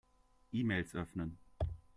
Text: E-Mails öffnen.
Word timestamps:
E-Mails 0.51 0.95
öffnen. 0.95 1.37